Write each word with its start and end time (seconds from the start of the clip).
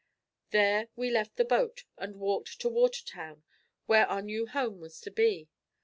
There 0.49 0.87
we 0.95 1.11
left 1.11 1.35
the 1.35 1.45
boat 1.45 1.83
and 1.95 2.15
walked 2.15 2.59
to 2.61 2.69
Watertown 2.69 3.43
where 3.85 4.07
our 4.07 4.23
new 4.23 4.47
home 4.47 4.79
was 4.79 4.99
to 5.01 5.11
be. 5.11 5.47